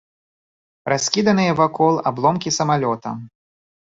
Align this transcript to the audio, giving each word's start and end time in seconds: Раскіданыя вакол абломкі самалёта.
Раскіданыя 0.93 1.51
вакол 1.59 2.01
абломкі 2.11 2.53
самалёта. 2.57 3.09